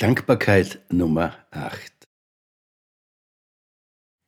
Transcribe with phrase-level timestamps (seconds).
[0.00, 1.92] Dankbarkeit Nummer 8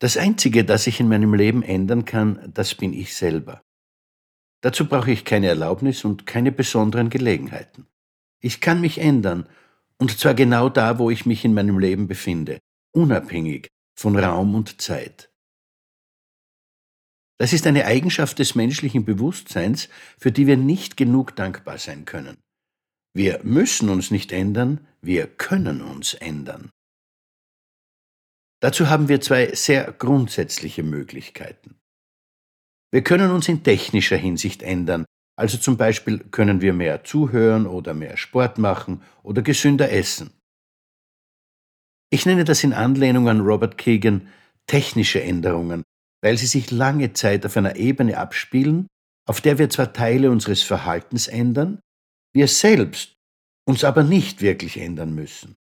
[0.00, 3.62] Das Einzige, das ich in meinem Leben ändern kann, das bin ich selber.
[4.60, 7.86] Dazu brauche ich keine Erlaubnis und keine besonderen Gelegenheiten.
[8.40, 9.48] Ich kann mich ändern,
[9.96, 12.58] und zwar genau da, wo ich mich in meinem Leben befinde,
[12.94, 13.68] unabhängig
[13.98, 15.32] von Raum und Zeit.
[17.38, 22.36] Das ist eine Eigenschaft des menschlichen Bewusstseins, für die wir nicht genug dankbar sein können.
[23.14, 26.70] Wir müssen uns nicht ändern, wir können uns ändern.
[28.60, 31.76] Dazu haben wir zwei sehr grundsätzliche Möglichkeiten.
[32.92, 35.04] Wir können uns in technischer Hinsicht ändern,
[35.36, 40.30] also zum Beispiel können wir mehr zuhören oder mehr Sport machen oder gesünder essen.
[42.10, 44.28] Ich nenne das in Anlehnung an Robert Kagan
[44.66, 45.82] technische Änderungen,
[46.22, 48.86] weil sie sich lange Zeit auf einer Ebene abspielen,
[49.26, 51.80] auf der wir zwar Teile unseres Verhaltens ändern,
[52.34, 53.14] wir selbst
[53.66, 55.54] uns aber nicht wirklich ändern müssen.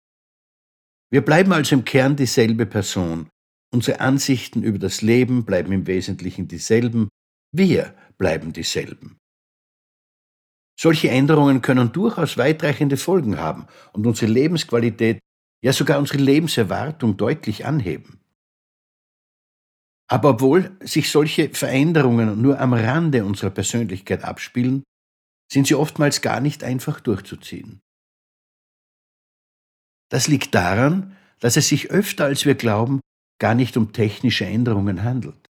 [1.11, 3.29] Wir bleiben also im Kern dieselbe Person.
[3.73, 7.09] Unsere Ansichten über das Leben bleiben im Wesentlichen dieselben.
[7.51, 9.17] Wir bleiben dieselben.
[10.79, 15.19] Solche Änderungen können durchaus weitreichende Folgen haben und unsere Lebensqualität,
[15.61, 18.21] ja sogar unsere Lebenserwartung deutlich anheben.
[20.09, 24.83] Aber obwohl sich solche Veränderungen nur am Rande unserer Persönlichkeit abspielen,
[25.51, 27.81] sind sie oftmals gar nicht einfach durchzuziehen.
[30.09, 32.99] Das liegt daran, dass es sich öfter als wir glauben
[33.39, 35.49] gar nicht um technische Änderungen handelt.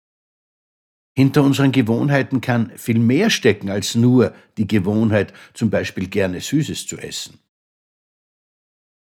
[1.17, 6.87] Hinter unseren Gewohnheiten kann viel mehr stecken als nur die Gewohnheit, zum Beispiel gerne Süßes
[6.87, 7.41] zu essen.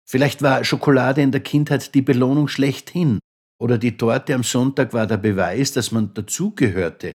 [0.04, 3.20] Vielleicht war Schokolade in der Kindheit die Belohnung schlechthin,
[3.60, 7.12] oder die Torte am Sonntag war der Beweis, dass man dazugehörte,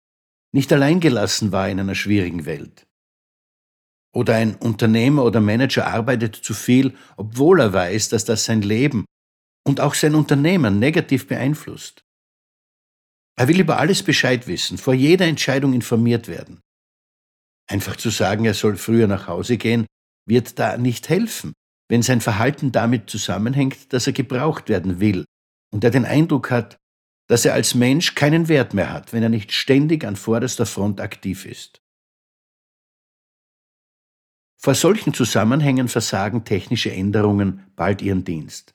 [0.53, 2.85] nicht alleingelassen war in einer schwierigen Welt.
[4.15, 9.05] Oder ein Unternehmer oder Manager arbeitet zu viel, obwohl er weiß, dass das sein Leben
[9.65, 12.03] und auch sein Unternehmen negativ beeinflusst.
[13.35, 16.61] Er will über alles Bescheid wissen, vor jeder Entscheidung informiert werden.
[17.67, 19.87] Einfach zu sagen, er soll früher nach Hause gehen,
[20.27, 21.53] wird da nicht helfen,
[21.89, 25.25] wenn sein Verhalten damit zusammenhängt, dass er gebraucht werden will
[25.73, 26.77] und er den Eindruck hat,
[27.27, 31.01] dass er als Mensch keinen Wert mehr hat, wenn er nicht ständig an vorderster Front
[31.01, 31.79] aktiv ist.
[34.63, 38.73] Vor solchen Zusammenhängen versagen technische Änderungen bald ihren Dienst.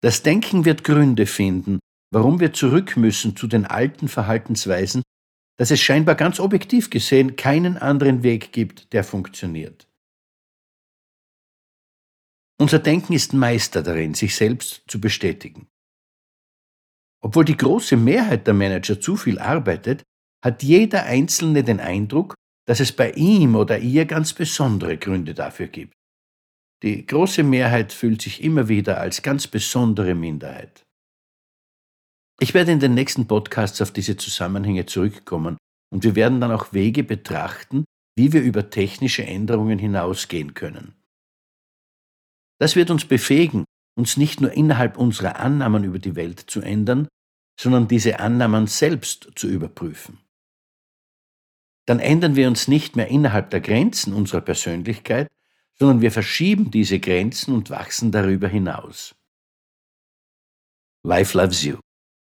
[0.00, 1.80] Das Denken wird Gründe finden,
[2.12, 5.02] warum wir zurück müssen zu den alten Verhaltensweisen,
[5.56, 9.88] dass es scheinbar ganz objektiv gesehen keinen anderen Weg gibt, der funktioniert.
[12.60, 15.66] Unser Denken ist Meister darin, sich selbst zu bestätigen.
[17.20, 20.04] Obwohl die große Mehrheit der Manager zu viel arbeitet,
[20.44, 22.36] hat jeder Einzelne den Eindruck,
[22.68, 25.94] dass es bei ihm oder ihr ganz besondere Gründe dafür gibt.
[26.82, 30.84] Die große Mehrheit fühlt sich immer wieder als ganz besondere Minderheit.
[32.38, 35.56] Ich werde in den nächsten Podcasts auf diese Zusammenhänge zurückkommen
[35.90, 37.84] und wir werden dann auch Wege betrachten,
[38.18, 40.94] wie wir über technische Änderungen hinausgehen können.
[42.60, 43.64] Das wird uns befähigen,
[43.96, 47.08] uns nicht nur innerhalb unserer Annahmen über die Welt zu ändern,
[47.58, 50.18] sondern diese Annahmen selbst zu überprüfen
[51.88, 55.26] dann ändern wir uns nicht mehr innerhalb der Grenzen unserer Persönlichkeit,
[55.78, 59.14] sondern wir verschieben diese Grenzen und wachsen darüber hinaus.
[61.02, 61.78] Life loves you.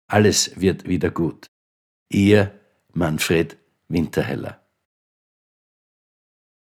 [0.08, 1.48] Alles wird wieder gut.
[2.10, 2.60] Ihr
[2.94, 3.58] Manfred
[3.88, 4.69] Winterheller.